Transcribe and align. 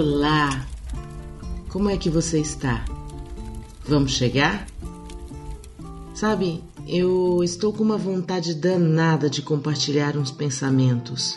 Olá! 0.00 0.64
Como 1.70 1.90
é 1.90 1.96
que 1.96 2.08
você 2.08 2.38
está? 2.38 2.84
Vamos 3.84 4.12
chegar? 4.12 4.64
Sabe, 6.14 6.62
eu 6.86 7.42
estou 7.42 7.72
com 7.72 7.82
uma 7.82 7.98
vontade 7.98 8.54
danada 8.54 9.28
de 9.28 9.42
compartilhar 9.42 10.16
uns 10.16 10.30
pensamentos, 10.30 11.36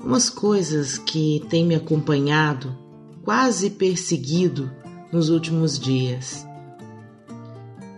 umas 0.00 0.30
coisas 0.30 0.96
que 0.96 1.44
têm 1.50 1.66
me 1.66 1.74
acompanhado, 1.74 2.72
quase 3.24 3.68
perseguido 3.68 4.70
nos 5.12 5.28
últimos 5.28 5.76
dias. 5.76 6.46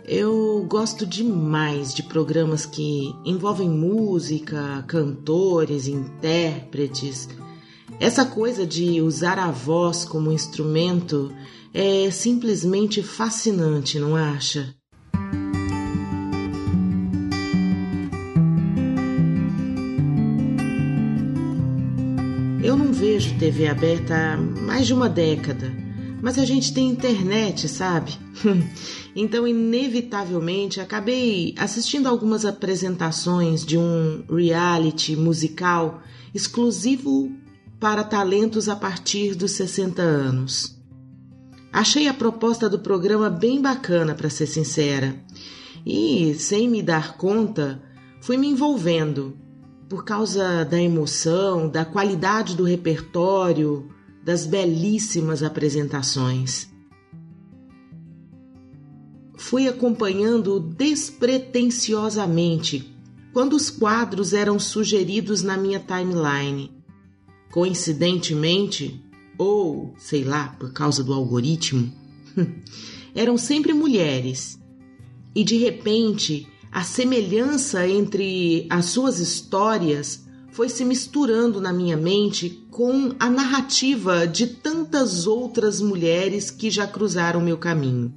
Eu 0.09 0.65
gosto 0.67 1.05
demais 1.05 1.93
de 1.93 2.03
programas 2.03 2.65
que 2.65 3.15
envolvem 3.23 3.69
música, 3.69 4.83
cantores, 4.89 5.87
intérpretes 5.87 7.29
essa 8.01 8.25
coisa 8.25 8.67
de 8.67 9.01
usar 9.01 9.39
a 9.39 9.51
voz 9.51 10.05
como 10.05 10.33
instrumento 10.33 11.33
é 11.73 12.11
simplesmente 12.11 13.03
fascinante, 13.03 13.99
não 13.99 14.17
acha? 14.17 14.75
Eu 22.63 22.77
não 22.77 22.93
vejo 22.93 23.39
TV 23.39 23.69
aberta 23.69 24.15
há 24.15 24.37
mais 24.37 24.87
de 24.87 24.95
uma 24.95 25.09
década, 25.09 25.73
mas 26.23 26.39
a 26.39 26.45
gente 26.45 26.73
tem 26.73 26.89
internet, 26.89 27.69
sabe? 27.69 28.13
então, 29.15 29.47
inevitavelmente, 29.47 30.81
acabei 30.81 31.55
assistindo 31.59 32.07
algumas 32.07 32.45
apresentações 32.45 33.65
de 33.65 33.77
um 33.77 34.25
reality 34.29 35.15
musical 35.15 36.03
exclusivo 36.35 37.44
para 37.79 38.05
talentos 38.05 38.69
a 38.69 38.77
partir 38.77 39.35
dos 39.35 39.53
60 39.53 40.03
anos. 40.03 40.79
Achei 41.73 42.07
a 42.07 42.15
proposta 42.15 42.69
do 42.69 42.79
programa 42.79 43.29
bem 43.29 43.61
bacana, 43.61 44.15
para 44.15 44.31
ser 44.31 44.47
sincera, 44.47 45.17
e, 45.85 46.35
sem 46.35 46.69
me 46.69 46.83
dar 46.83 47.17
conta, 47.17 47.83
fui 48.21 48.37
me 48.37 48.47
envolvendo 48.47 49.37
por 49.89 50.05
causa 50.05 50.65
da 50.65 50.81
emoção, 50.81 51.69
da 51.69 51.85
qualidade 51.85 52.57
do 52.57 52.63
repertório, 52.65 53.91
das 54.25 54.47
belíssimas 54.47 55.43
apresentações. 55.43 56.73
Fui 59.37 59.69
acompanhando 59.69 60.61
despretensiosamente 60.61 62.97
quando 63.33 63.55
os 63.55 63.69
quadros 63.69 64.33
eram 64.33 64.59
sugeridos 64.59 65.43
na 65.43 65.57
minha 65.57 65.81
timeline 65.81 66.84
coincidentemente, 67.55 69.01
ou 69.39 69.95
sei 69.97 70.25
lá, 70.25 70.49
por 70.59 70.73
causa 70.73 71.05
do 71.05 71.13
algoritmo, 71.15 71.93
eram 73.15 73.39
sempre 73.39 73.73
mulheres. 73.73 74.59
E 75.33 75.45
de 75.45 75.57
repente, 75.59 76.49
a 76.73 76.83
semelhança 76.83 77.87
entre 77.87 78.67
as 78.69 78.87
suas 78.87 79.21
histórias 79.21 80.27
foi 80.51 80.69
se 80.69 80.85
misturando 80.85 81.61
na 81.61 81.73
minha 81.73 81.97
mente 81.97 82.67
com 82.73 83.15
a 83.21 83.31
narrativa 83.31 84.27
de 84.27 84.49
tantas 84.49 85.25
outras 85.25 85.81
mulheres 85.81 86.51
que 86.51 86.69
já 86.69 86.89
cruzaram 86.89 87.41
meu 87.41 87.57
caminho. 87.57 88.13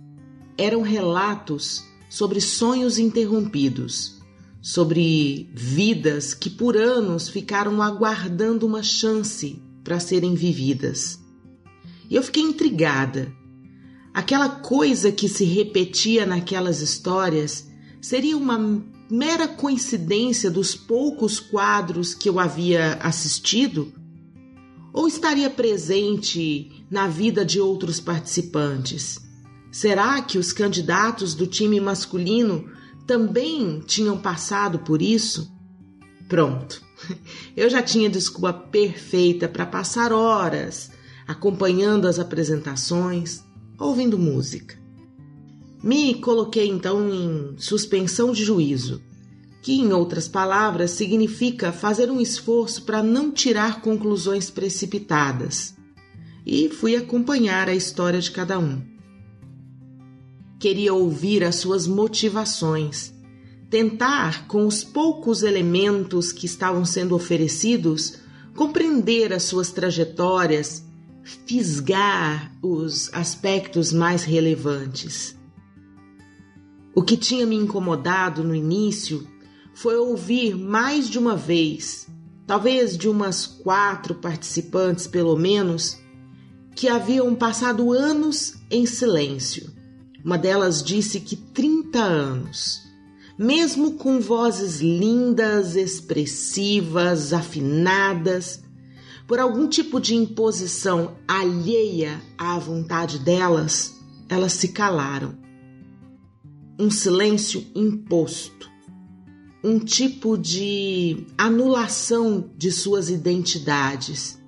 Eram 0.58 0.82
relatos 0.82 1.84
sobre 2.10 2.42
sonhos 2.42 2.98
interrompidos 2.98 4.17
sobre 4.68 5.50
vidas 5.54 6.34
que 6.34 6.50
por 6.50 6.76
anos 6.76 7.30
ficaram 7.30 7.82
aguardando 7.82 8.66
uma 8.66 8.84
chance 8.84 9.62
para 9.82 9.98
serem 9.98 10.36
vividas. 10.36 11.18
E 12.10 12.16
eu 12.16 12.22
fiquei 12.22 12.44
intrigada. 12.44 13.32
Aquela 14.14 14.50
coisa 14.50 15.10
que 15.10 15.30
se 15.30 15.46
repetia 15.46 16.26
naquelas 16.26 16.82
histórias 16.82 17.66
seria 18.02 18.36
uma 18.36 18.84
mera 19.10 19.48
coincidência 19.48 20.52
dos 20.52 20.76
poucos 20.76 21.40
quadros 21.40 22.14
que 22.14 22.28
eu 22.28 22.38
havia 22.38 22.96
assistido? 22.96 23.94
Ou 24.92 25.08
estaria 25.08 25.50
presente 25.50 26.84
na 26.92 27.08
vida 27.08 27.46
de 27.46 27.62
outros 27.62 28.02
participantes? 28.02 29.18
Será 29.72 30.22
que 30.22 30.38
os 30.38 30.52
candidatos 30.52 31.34
do 31.34 31.48
time 31.48 31.80
masculino 31.80 32.76
também 33.08 33.80
tinham 33.80 34.18
passado 34.18 34.80
por 34.80 35.02
isso? 35.02 35.50
Pronto, 36.28 36.82
eu 37.56 37.70
já 37.70 37.82
tinha 37.82 38.10
desculpa 38.10 38.54
perfeita 38.54 39.48
para 39.48 39.66
passar 39.66 40.12
horas 40.12 40.92
acompanhando 41.28 42.08
as 42.08 42.20
apresentações, 42.20 43.44
ouvindo 43.78 44.18
música. 44.18 44.78
Me 45.84 46.16
coloquei 46.16 46.68
então 46.68 47.10
em 47.10 47.56
suspensão 47.58 48.32
de 48.32 48.44
juízo, 48.44 49.02
que, 49.62 49.74
em 49.74 49.92
outras 49.92 50.28
palavras, 50.28 50.92
significa 50.92 51.72
fazer 51.72 52.10
um 52.10 52.22
esforço 52.22 52.84
para 52.84 53.04
não 53.04 53.32
tirar 53.32 53.82
conclusões 53.82 54.50
precipitadas, 54.50 55.76
e 56.46 56.70
fui 56.70 56.96
acompanhar 56.96 57.68
a 57.68 57.76
história 57.76 58.22
de 58.22 58.32
cada 58.32 58.58
um. 58.58 58.97
Queria 60.60 60.92
ouvir 60.92 61.44
as 61.44 61.58
suas 61.58 61.86
motivações, 61.86 63.14
tentar, 63.70 64.48
com 64.48 64.66
os 64.66 64.84
poucos 64.84 65.44
elementos 65.44 66.32
que 66.32 66.48
estavam 66.48 66.84
sendo 66.84 67.14
oferecidos, 67.14 68.16
compreender 68.56 69.32
as 69.32 69.44
suas 69.44 69.70
trajetórias, 69.70 70.84
fisgar 71.46 72.52
os 72.60 73.14
aspectos 73.14 73.94
mais 73.94 74.24
relevantes. 74.24 75.38
O 76.96 77.04
que 77.04 77.16
tinha 77.16 77.46
me 77.46 77.56
incomodado 77.56 78.44
no 78.44 78.56
início 78.56 79.28
foi 79.76 79.96
ouvir 79.96 80.56
mais 80.56 81.08
de 81.08 81.20
uma 81.20 81.36
vez, 81.36 82.08
talvez 82.48 82.98
de 82.98 83.08
umas 83.08 83.46
quatro 83.46 84.16
participantes 84.16 85.06
pelo 85.06 85.38
menos, 85.38 86.00
que 86.76 86.88
haviam 86.88 87.36
passado 87.36 87.94
anos 87.94 88.56
em 88.72 88.88
silêncio 88.88 89.77
uma 90.24 90.38
delas 90.38 90.84
disse 90.84 91.20
que 91.20 91.36
30 91.36 92.00
anos, 92.00 92.82
mesmo 93.38 93.94
com 93.94 94.20
vozes 94.20 94.80
lindas, 94.82 95.76
expressivas, 95.76 97.34
afinadas, 97.34 98.64
por 99.28 99.40
algum 99.40 99.68
tipo 99.68 100.00
de 100.00 100.16
imposição 100.16 101.18
alheia 101.28 102.22
à 102.38 102.58
vontade 102.58 103.20
delas, 103.20 104.00
elas 104.30 104.54
se 104.54 104.70
calaram. 104.70 105.38
Um 106.80 106.90
silêncio 106.90 107.66
imposto, 107.76 108.72
um 109.64 109.80
tipo 109.80 110.38
de 110.38 111.26
anulação 111.38 112.50
de 112.56 112.72
suas 112.72 113.10
identidades. 113.10 114.42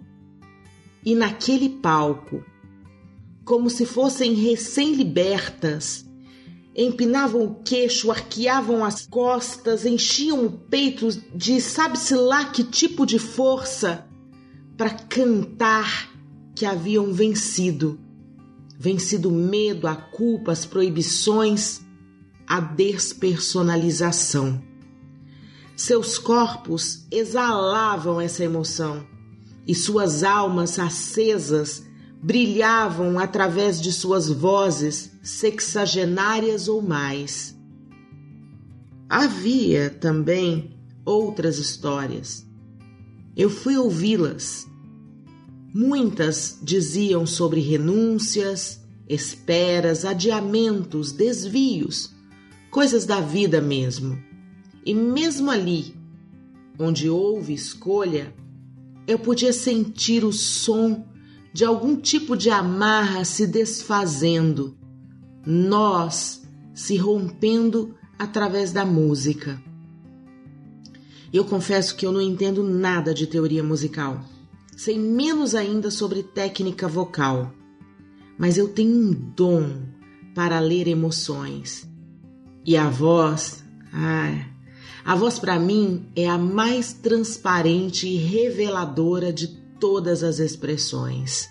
E 1.05 1.13
naquele 1.13 1.69
palco, 1.69 2.43
como 3.49 3.67
se 3.67 3.83
fossem 3.83 4.35
recém-libertas. 4.35 6.05
Empinavam 6.75 7.45
o 7.45 7.55
queixo, 7.55 8.11
arqueavam 8.11 8.85
as 8.85 9.07
costas, 9.07 9.87
enchiam 9.87 10.45
o 10.45 10.51
peito 10.51 11.09
de 11.33 11.59
sabe-se 11.59 12.13
lá 12.13 12.51
que 12.51 12.63
tipo 12.63 13.07
de 13.07 13.17
força 13.17 14.07
para 14.77 14.91
cantar 14.91 16.11
que 16.53 16.63
haviam 16.63 17.11
vencido. 17.11 17.99
Vencido 18.77 19.29
o 19.29 19.33
medo, 19.33 19.87
a 19.87 19.95
culpa, 19.95 20.51
as 20.51 20.63
proibições, 20.63 21.81
a 22.45 22.59
despersonalização. 22.59 24.61
Seus 25.75 26.19
corpos 26.19 27.07
exalavam 27.09 28.21
essa 28.21 28.43
emoção 28.43 29.03
e 29.67 29.73
suas 29.73 30.23
almas 30.23 30.77
acesas 30.77 31.88
brilhavam 32.21 33.17
através 33.17 33.81
de 33.81 33.91
suas 33.93 34.29
vozes 34.29 35.11
sexagenárias 35.23 36.67
ou 36.67 36.81
mais. 36.81 37.57
Havia 39.07 39.89
também 39.89 40.77
outras 41.05 41.57
histórias. 41.57 42.45
Eu 43.35 43.49
fui 43.49 43.77
ouvi-las. 43.77 44.67
Muitas 45.73 46.59
diziam 46.61 47.25
sobre 47.25 47.61
renúncias, 47.61 48.81
esperas, 49.07 50.03
adiamentos, 50.03 51.11
desvios, 51.11 52.13
coisas 52.69 53.05
da 53.05 53.21
vida 53.21 53.61
mesmo. 53.61 54.21
E 54.85 54.93
mesmo 54.93 55.49
ali, 55.49 55.95
onde 56.77 57.09
houve 57.09 57.53
escolha, 57.53 58.33
eu 59.07 59.17
podia 59.17 59.53
sentir 59.53 60.23
o 60.23 60.33
som 60.33 61.05
de 61.53 61.65
algum 61.65 61.95
tipo 61.95 62.37
de 62.37 62.49
amarra 62.49 63.25
se 63.25 63.47
desfazendo, 63.47 64.77
nós 65.45 66.43
se 66.73 66.95
rompendo 66.95 67.95
através 68.17 68.71
da 68.71 68.85
música. 68.85 69.61
Eu 71.31 71.45
confesso 71.45 71.95
que 71.95 72.05
eu 72.05 72.11
não 72.11 72.21
entendo 72.21 72.63
nada 72.63 73.13
de 73.13 73.27
teoria 73.27 73.63
musical. 73.63 74.23
sei 74.75 74.97
menos 74.97 75.55
ainda 75.55 75.91
sobre 75.91 76.23
técnica 76.23 76.87
vocal, 76.87 77.53
mas 78.37 78.57
eu 78.57 78.69
tenho 78.69 78.95
um 78.95 79.11
dom 79.11 79.81
para 80.33 80.59
ler 80.61 80.87
emoções. 80.87 81.85
E 82.65 82.77
a 82.77 82.89
voz, 82.89 83.61
ah, 83.91 84.45
a 85.03 85.15
voz 85.15 85.37
para 85.37 85.59
mim 85.59 86.07
é 86.15 86.29
a 86.29 86.37
mais 86.37 86.93
transparente 86.93 88.07
e 88.07 88.15
reveladora 88.15 89.33
de 89.33 89.58
todas 89.79 90.23
as 90.23 90.39
expressões. 90.39 91.49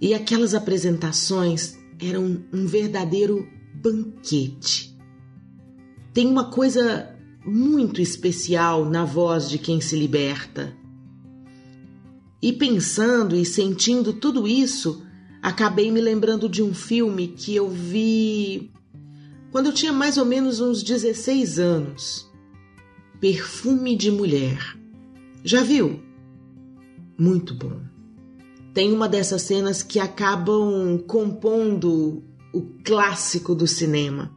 E 0.00 0.14
aquelas 0.14 0.54
apresentações 0.54 1.76
eram 2.00 2.44
um 2.52 2.66
verdadeiro 2.66 3.48
banquete. 3.74 4.96
Tem 6.12 6.26
uma 6.26 6.50
coisa 6.50 7.14
muito 7.44 8.00
especial 8.00 8.84
na 8.84 9.04
voz 9.04 9.48
de 9.48 9.58
quem 9.58 9.80
se 9.80 9.96
liberta. 9.96 10.76
E 12.42 12.52
pensando 12.52 13.34
e 13.34 13.44
sentindo 13.44 14.12
tudo 14.12 14.46
isso, 14.46 15.02
acabei 15.42 15.90
me 15.90 16.00
lembrando 16.00 16.48
de 16.48 16.62
um 16.62 16.74
filme 16.74 17.28
que 17.28 17.54
eu 17.54 17.68
vi 17.68 18.72
quando 19.50 19.66
eu 19.66 19.72
tinha 19.72 19.92
mais 19.92 20.18
ou 20.18 20.24
menos 20.24 20.60
uns 20.60 20.82
16 20.82 21.58
anos. 21.58 22.30
Perfume 23.18 23.96
de 23.96 24.10
Mulher. 24.10 24.76
Já 25.42 25.62
viu? 25.62 26.05
Muito 27.18 27.54
bom. 27.54 27.80
Tem 28.74 28.92
uma 28.92 29.08
dessas 29.08 29.42
cenas 29.42 29.82
que 29.82 29.98
acabam 29.98 30.98
compondo 31.06 32.22
o 32.52 32.62
clássico 32.84 33.54
do 33.54 33.66
cinema. 33.66 34.30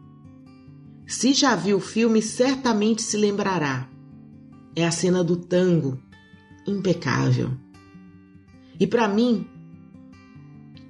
Se 1.06 1.34
já 1.34 1.56
viu 1.56 1.78
o 1.78 1.82
filme, 1.82 2.22
certamente 2.22 3.02
se 3.02 3.18
lembrará. 3.18 3.90
É 4.76 4.86
a 4.86 4.92
cena 4.92 5.24
do 5.24 5.36
tango, 5.36 6.00
impecável. 6.66 7.52
E 8.80 8.88
para 8.88 9.08
mim, 9.08 9.46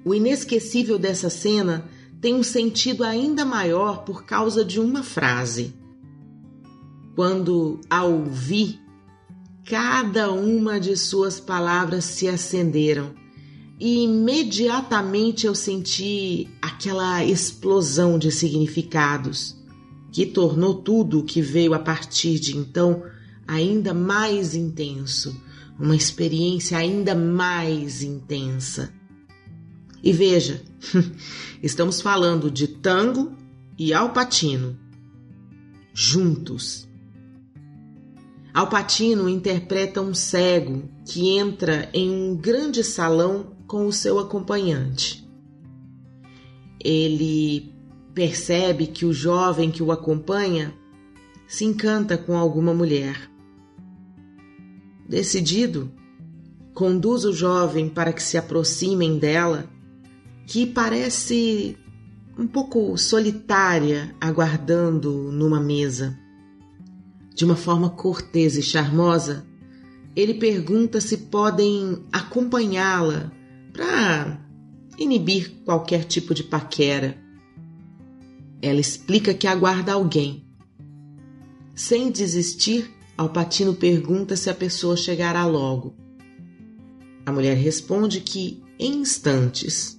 o 0.04 0.14
inesquecível 0.14 0.98
dessa 0.98 1.28
cena 1.30 1.88
tem 2.20 2.34
um 2.34 2.42
sentido 2.42 3.04
ainda 3.04 3.44
maior 3.44 4.04
por 4.04 4.24
causa 4.24 4.64
de 4.64 4.78
uma 4.78 5.02
frase. 5.02 5.74
Quando 7.14 7.80
a 7.88 8.04
ouvi, 8.04 8.79
cada 9.64 10.30
uma 10.32 10.80
de 10.80 10.96
suas 10.96 11.38
palavras 11.38 12.04
se 12.04 12.28
acenderam 12.28 13.14
e 13.78 14.04
imediatamente 14.04 15.46
eu 15.46 15.54
senti 15.54 16.48
aquela 16.60 17.24
explosão 17.24 18.18
de 18.18 18.30
significados 18.30 19.56
que 20.12 20.26
tornou 20.26 20.74
tudo 20.74 21.20
o 21.20 21.24
que 21.24 21.40
veio 21.40 21.72
a 21.72 21.78
partir 21.78 22.38
de 22.38 22.56
então 22.56 23.02
ainda 23.46 23.94
mais 23.94 24.54
intenso, 24.54 25.40
uma 25.78 25.96
experiência 25.96 26.76
ainda 26.76 27.14
mais 27.14 28.02
intensa. 28.02 28.92
E 30.02 30.12
veja, 30.12 30.62
estamos 31.62 32.00
falando 32.00 32.50
de 32.50 32.66
tango 32.66 33.32
e 33.78 33.94
alpatino 33.94 34.78
juntos. 35.94 36.89
Alpatino 38.52 39.28
interpreta 39.28 40.00
um 40.00 40.12
cego 40.12 40.82
que 41.04 41.30
entra 41.36 41.88
em 41.94 42.10
um 42.10 42.36
grande 42.36 42.82
salão 42.82 43.56
com 43.66 43.86
o 43.86 43.92
seu 43.92 44.18
acompanhante. 44.18 45.28
Ele 46.82 47.72
percebe 48.12 48.86
que 48.86 49.04
o 49.06 49.12
jovem 49.12 49.70
que 49.70 49.82
o 49.82 49.92
acompanha 49.92 50.74
se 51.46 51.64
encanta 51.64 52.18
com 52.18 52.36
alguma 52.36 52.74
mulher. 52.74 53.30
Decidido, 55.08 55.90
conduz 56.74 57.24
o 57.24 57.32
jovem 57.32 57.88
para 57.88 58.12
que 58.12 58.22
se 58.22 58.36
aproximem 58.36 59.18
dela, 59.18 59.68
que 60.46 60.66
parece 60.66 61.76
um 62.38 62.46
pouco 62.46 62.96
solitária, 62.96 64.14
aguardando 64.20 65.30
numa 65.32 65.60
mesa. 65.60 66.19
De 67.40 67.46
uma 67.46 67.56
forma 67.56 67.88
cortês 67.88 68.58
e 68.58 68.62
charmosa, 68.62 69.46
ele 70.14 70.34
pergunta 70.34 71.00
se 71.00 71.16
podem 71.16 72.04
acompanhá-la 72.12 73.32
para 73.72 74.46
inibir 74.98 75.50
qualquer 75.64 76.04
tipo 76.04 76.34
de 76.34 76.44
paquera. 76.44 77.16
Ela 78.60 78.78
explica 78.78 79.32
que 79.32 79.46
aguarda 79.46 79.94
alguém. 79.94 80.44
Sem 81.74 82.10
desistir, 82.10 82.94
Alpatino 83.16 83.72
pergunta 83.72 84.36
se 84.36 84.50
a 84.50 84.54
pessoa 84.54 84.94
chegará 84.94 85.46
logo. 85.46 85.96
A 87.24 87.32
mulher 87.32 87.56
responde 87.56 88.20
que 88.20 88.62
em 88.78 88.98
instantes. 88.98 89.98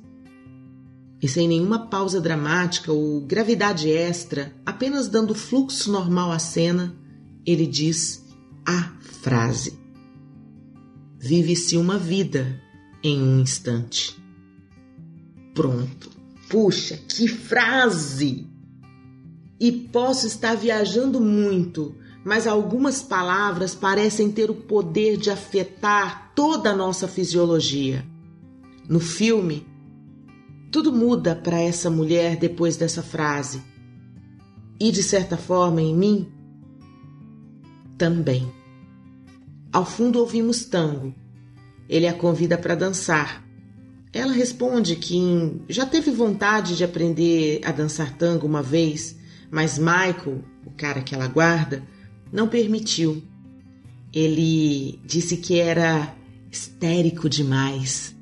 E 1.19 1.27
sem 1.27 1.47
nenhuma 1.47 1.87
pausa 1.87 2.21
dramática 2.21 2.93
ou 2.93 3.19
gravidade 3.21 3.89
extra, 3.89 4.53
apenas 4.63 5.07
dando 5.07 5.33
fluxo 5.33 5.91
normal 5.91 6.31
à 6.31 6.37
cena, 6.37 7.00
ele 7.45 7.65
diz 7.65 8.25
a 8.65 8.91
frase: 9.21 9.79
Vive-se 11.17 11.77
uma 11.77 11.97
vida 11.97 12.59
em 13.03 13.21
um 13.21 13.39
instante. 13.39 14.15
Pronto. 15.53 16.09
Puxa, 16.49 16.97
que 16.97 17.27
frase! 17.27 18.47
E 19.59 19.71
posso 19.71 20.27
estar 20.27 20.55
viajando 20.55 21.21
muito, 21.21 21.95
mas 22.25 22.47
algumas 22.47 23.01
palavras 23.01 23.75
parecem 23.75 24.31
ter 24.31 24.49
o 24.49 24.55
poder 24.55 25.17
de 25.17 25.29
afetar 25.29 26.31
toda 26.35 26.71
a 26.71 26.75
nossa 26.75 27.07
fisiologia. 27.07 28.05
No 28.89 28.99
filme, 28.99 29.65
tudo 30.71 30.91
muda 30.91 31.35
para 31.35 31.59
essa 31.59 31.89
mulher 31.89 32.37
depois 32.37 32.75
dessa 32.75 33.03
frase. 33.03 33.61
E 34.79 34.91
de 34.91 35.03
certa 35.03 35.37
forma, 35.37 35.81
em 35.81 35.95
mim, 35.95 36.27
também. 38.01 38.51
Ao 39.71 39.85
fundo 39.85 40.17
ouvimos 40.17 40.65
tango, 40.65 41.13
ele 41.87 42.07
a 42.07 42.13
convida 42.13 42.57
para 42.57 42.73
dançar. 42.73 43.45
Ela 44.11 44.33
responde 44.33 44.95
que 44.95 45.61
já 45.69 45.85
teve 45.85 46.09
vontade 46.09 46.75
de 46.75 46.83
aprender 46.83 47.61
a 47.63 47.71
dançar 47.71 48.17
tango 48.17 48.47
uma 48.47 48.63
vez, 48.63 49.15
mas 49.51 49.77
Michael, 49.77 50.43
o 50.65 50.71
cara 50.71 51.03
que 51.03 51.13
ela 51.13 51.27
guarda, 51.27 51.83
não 52.33 52.47
permitiu. 52.47 53.21
Ele 54.11 54.99
disse 55.05 55.37
que 55.37 55.59
era 55.59 56.11
histérico 56.51 57.29
demais. 57.29 58.15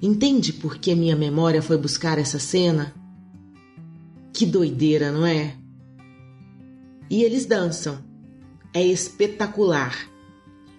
Entende 0.00 0.50
por 0.50 0.78
que 0.78 0.94
minha 0.94 1.14
memória 1.14 1.60
foi 1.60 1.76
buscar 1.76 2.16
essa 2.18 2.38
cena? 2.38 2.94
Que 4.32 4.46
doideira, 4.46 5.12
não 5.12 5.26
é? 5.26 5.54
E 7.10 7.22
eles 7.22 7.44
dançam. 7.44 8.13
É 8.74 8.84
espetacular. 8.84 10.10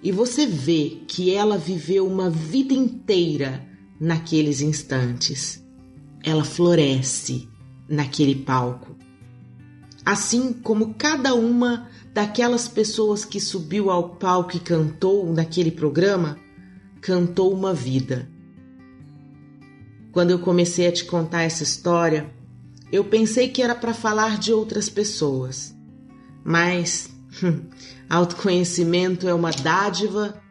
E 0.03 0.11
você 0.11 0.45
vê 0.45 0.99
que 1.07 1.33
ela 1.33 1.57
viveu 1.57 2.05
uma 2.05 2.29
vida 2.29 2.73
inteira 2.73 3.65
naqueles 3.99 4.61
instantes. 4.61 5.63
Ela 6.23 6.43
floresce 6.43 7.49
naquele 7.89 8.35
palco. 8.35 8.95
Assim 10.05 10.53
como 10.53 10.93
cada 10.93 11.33
uma 11.33 11.89
daquelas 12.13 12.67
pessoas 12.67 13.25
que 13.25 13.39
subiu 13.39 13.89
ao 13.89 14.09
palco 14.17 14.55
e 14.55 14.59
cantou 14.59 15.33
naquele 15.33 15.71
programa, 15.71 16.37
cantou 17.01 17.51
uma 17.51 17.73
vida. 17.73 18.29
Quando 20.11 20.31
eu 20.31 20.39
comecei 20.39 20.87
a 20.87 20.91
te 20.91 21.03
contar 21.05 21.41
essa 21.41 21.63
história, 21.63 22.33
eu 22.91 23.03
pensei 23.03 23.49
que 23.49 23.61
era 23.61 23.75
para 23.75 23.93
falar 23.93 24.37
de 24.37 24.53
outras 24.53 24.87
pessoas. 24.87 25.75
Mas 26.43 27.09
Autoconhecimento 28.09 29.27
é 29.27 29.33
uma 29.33 29.51
dádiva 29.51 30.41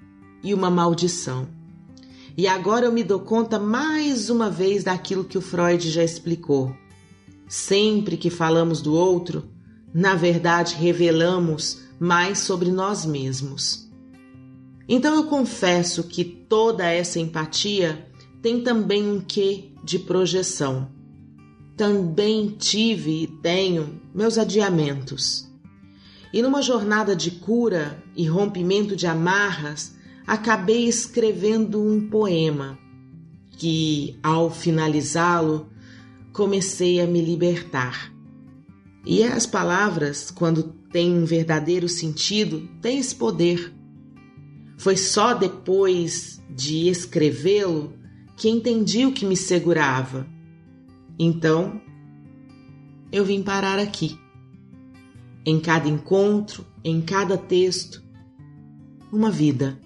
e 0.43 0.53
uma 0.53 0.71
maldição. 0.71 1.49
E 2.37 2.47
agora 2.47 2.87
eu 2.87 2.93
me 2.93 3.05
dou 3.05 3.21
conta 3.21 3.59
mais 3.59 4.29
uma 4.29 4.51
vez 4.51 4.85
daquilo 4.85 5.25
que 5.25 5.39
o 5.39 5.41
Freud 5.41 5.89
já 5.89 6.03
explicou. 6.03 6.75
Sempre 7.49 8.17
que 8.17 8.29
falamos 8.29 8.83
do 8.83 8.93
outro, 8.93 9.45
na 9.93 10.15
verdade 10.15 10.75
revelamos 10.75 11.83
mais 11.99 12.41
sobre 12.41 12.71
nós 12.71 13.07
mesmos. 13.07 13.89
Então 14.89 15.15
eu 15.15 15.25
confesso 15.25 16.05
que 16.05 16.25
toda 16.25 16.85
essa 16.85 17.21
empatia 17.21 18.07
tem 18.43 18.63
também 18.63 19.09
um 19.09 19.21
quê 19.21 19.71
de 19.83 19.99
projeção. 19.99 20.91
Também 21.77 22.49
tive 22.49 23.23
e 23.23 23.27
tenho 23.27 24.01
meus 24.15 24.37
adiamentos. 24.37 25.54
E 26.35 26.43
numa 26.43 26.61
jornada 26.61 27.15
de 27.15 27.31
cura 27.31 28.03
e 28.17 28.27
rompimento 28.27 28.97
de 28.97 29.07
amarras, 29.07 29.95
acabei 30.27 30.89
escrevendo 30.89 31.81
um 31.81 32.09
poema 32.09 32.77
que, 33.53 34.19
ao 34.21 34.51
finalizá-lo, 34.51 35.69
comecei 36.33 37.01
a 37.01 37.07
me 37.07 37.21
libertar. 37.21 38.13
E 39.07 39.23
as 39.23 39.47
palavras, 39.47 40.33
quando 40.33 40.65
têm 40.91 41.17
um 41.17 41.25
verdadeiro 41.25 41.89
sentido, 41.89 42.69
têm 42.83 42.99
esse 42.99 43.15
poder. 43.15 43.73
Foi 44.77 44.97
só 44.97 45.35
depois 45.35 46.43
de 46.51 46.89
escrevê-lo 46.89 47.93
que 48.37 48.49
entendi 48.49 49.07
o 49.07 49.13
que 49.13 49.25
me 49.25 49.37
segurava. 49.37 50.27
Então, 51.17 51.81
eu 53.13 53.25
vim 53.25 53.41
parar 53.41 53.79
aqui. 53.79 54.24
Em 55.47 55.61
cada 55.61 55.89
encontro, 55.89 56.65
em 56.83 57.01
cada 57.01 57.37
texto, 57.37 58.03
uma 59.13 59.31
vida. 59.31 59.79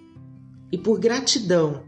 E 0.71 0.79
por 0.79 0.99
gratidão 0.99 1.83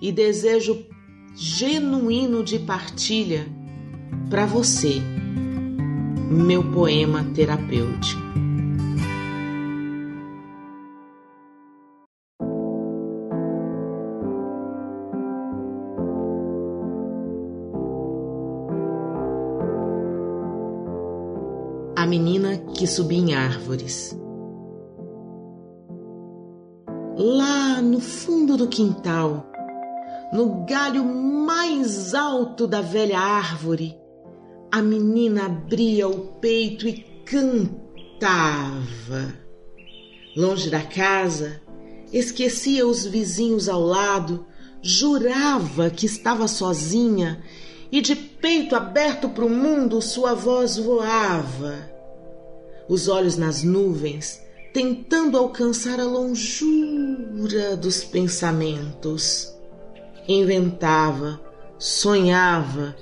e 0.00 0.10
desejo 0.10 0.86
genuíno 1.34 2.42
de 2.42 2.58
partilha 2.58 3.46
para 4.30 4.46
você, 4.46 5.00
meu 6.30 6.72
poema 6.72 7.24
terapêutico. 7.34 8.45
A 22.06 22.08
menina 22.08 22.56
que 22.72 22.86
subia 22.86 23.18
em 23.18 23.34
árvores. 23.34 24.16
Lá 27.16 27.82
no 27.82 27.98
fundo 27.98 28.56
do 28.56 28.68
quintal, 28.68 29.44
no 30.32 30.64
galho 30.66 31.04
mais 31.04 32.14
alto 32.14 32.64
da 32.64 32.80
velha 32.80 33.18
árvore, 33.18 33.98
a 34.70 34.80
menina 34.80 35.46
abria 35.46 36.06
o 36.06 36.28
peito 36.34 36.86
e 36.86 37.04
cantava. 37.24 37.74
Longe 40.36 40.70
da 40.70 40.82
casa, 40.82 41.60
esquecia 42.12 42.86
os 42.86 43.04
vizinhos 43.04 43.68
ao 43.68 43.80
lado, 43.80 44.46
jurava 44.80 45.90
que 45.90 46.06
estava 46.06 46.46
sozinha 46.46 47.42
e 47.90 48.00
de 48.00 48.14
peito 48.14 48.76
aberto 48.76 49.28
para 49.28 49.44
o 49.44 49.50
mundo 49.50 50.00
sua 50.00 50.34
voz 50.34 50.76
voava 50.76 51.95
os 52.88 53.08
olhos 53.08 53.36
nas 53.36 53.62
nuvens, 53.62 54.40
tentando 54.72 55.36
alcançar 55.36 55.98
a 55.98 56.04
longura 56.04 57.76
dos 57.76 58.04
pensamentos. 58.04 59.52
Inventava, 60.28 61.40
sonhava 61.78 62.96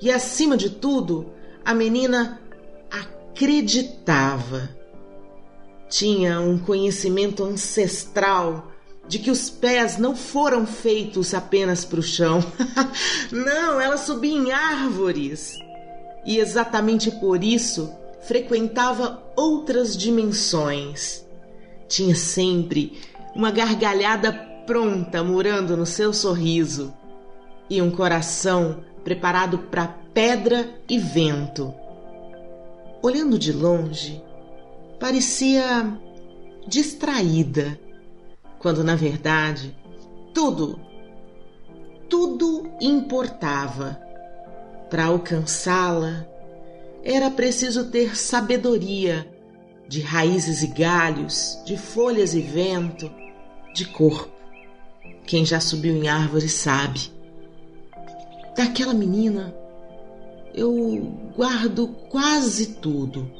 e, 0.00 0.10
acima 0.10 0.56
de 0.56 0.70
tudo, 0.70 1.30
a 1.64 1.74
menina 1.74 2.40
acreditava. 2.90 4.70
Tinha 5.88 6.40
um 6.40 6.58
conhecimento 6.58 7.42
ancestral 7.42 8.70
de 9.08 9.18
que 9.18 9.30
os 9.30 9.48
pés 9.48 9.96
não 9.96 10.14
foram 10.14 10.66
feitos 10.66 11.32
apenas 11.32 11.84
para 11.84 11.98
o 11.98 12.02
chão. 12.02 12.40
não, 13.32 13.80
ela 13.80 13.96
subia 13.96 14.36
em 14.36 14.52
árvores. 14.52 15.54
E 16.26 16.38
exatamente 16.38 17.10
por 17.12 17.42
isso 17.42 17.90
frequentava 18.28 19.22
outras 19.34 19.96
dimensões. 19.96 21.26
Tinha 21.88 22.14
sempre 22.14 23.00
uma 23.34 23.50
gargalhada 23.50 24.30
pronta 24.66 25.24
morando 25.24 25.74
no 25.74 25.86
seu 25.86 26.12
sorriso 26.12 26.92
e 27.70 27.80
um 27.80 27.90
coração 27.90 28.84
preparado 29.02 29.58
para 29.58 29.88
pedra 30.12 30.78
e 30.86 30.98
vento. 30.98 31.72
Olhando 33.02 33.38
de 33.38 33.50
longe, 33.50 34.22
parecia 35.00 35.98
distraída, 36.66 37.80
quando 38.58 38.84
na 38.84 38.94
verdade 38.94 39.74
tudo, 40.34 40.78
tudo 42.10 42.70
importava. 42.78 43.98
Para 44.90 45.06
alcançá-la, 45.06 46.26
era 47.02 47.30
preciso 47.30 47.90
ter 47.90 48.16
sabedoria 48.16 49.26
de 49.88 50.00
raízes 50.00 50.62
e 50.62 50.66
galhos, 50.66 51.58
de 51.64 51.76
folhas 51.76 52.34
e 52.34 52.40
vento, 52.40 53.10
de 53.72 53.86
corpo. 53.86 54.30
Quem 55.26 55.44
já 55.44 55.60
subiu 55.60 55.94
em 55.94 56.08
árvore 56.08 56.48
sabe. 56.48 57.10
Daquela 58.56 58.92
menina, 58.92 59.54
eu 60.54 61.12
guardo 61.36 61.88
quase 62.10 62.74
tudo. 62.74 63.30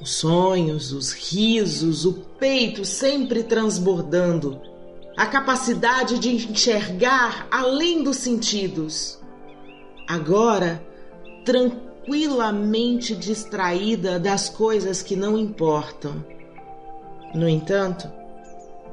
Os 0.00 0.10
sonhos, 0.10 0.92
os 0.92 1.12
risos, 1.12 2.04
o 2.04 2.12
peito 2.38 2.84
sempre 2.84 3.42
transbordando, 3.42 4.60
a 5.16 5.26
capacidade 5.26 6.18
de 6.18 6.34
enxergar 6.34 7.48
além 7.50 8.02
dos 8.02 8.18
sentidos. 8.18 9.18
Agora, 10.06 10.86
tranquilo 11.44 11.85
tranquilamente 12.06 13.16
distraída 13.16 14.18
das 14.20 14.48
coisas 14.48 15.02
que 15.02 15.16
não 15.16 15.36
importam. 15.36 16.24
No 17.34 17.48
entanto, 17.48 18.08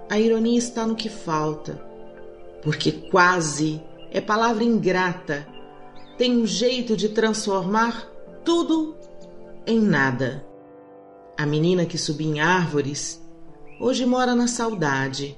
a 0.10 0.20
ironia 0.20 0.58
está 0.58 0.88
no 0.88 0.96
que 0.96 1.10
falta, 1.10 1.80
porque 2.64 2.92
quase 2.92 3.82
é 4.12 4.20
palavra 4.20 4.64
ingrata, 4.64 5.48
tem 6.18 6.42
um 6.42 6.48
jeito 6.48 6.98
de 6.98 7.10
transformar 7.10 8.10
tudo 8.44 8.96
em 9.66 9.80
nada. 9.80 10.44
A 11.38 11.46
menina 11.46 11.86
que 11.86 12.00
subia 12.00 12.28
em 12.28 12.40
árvores 12.40 13.22
hoje 13.80 14.08
mora 14.08 14.34
na 14.34 14.48
saudade, 14.48 15.38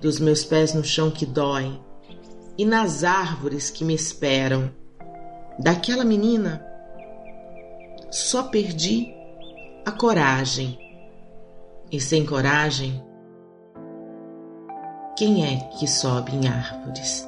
dos 0.00 0.18
meus 0.18 0.44
pés 0.44 0.74
no 0.74 0.82
chão 0.82 1.12
que 1.12 1.24
doem 1.24 1.80
e 2.56 2.64
nas 2.64 3.04
árvores 3.04 3.70
que 3.70 3.84
me 3.84 3.94
esperam. 3.94 4.70
Daquela 5.60 6.04
menina 6.04 6.68
só 8.10 8.44
perdi 8.44 9.14
a 9.84 9.92
coragem. 9.92 10.78
E 11.90 12.00
sem 12.00 12.24
coragem, 12.24 13.02
quem 15.16 15.44
é 15.44 15.56
que 15.78 15.86
sobe 15.86 16.32
em 16.34 16.46
árvores? 16.48 17.27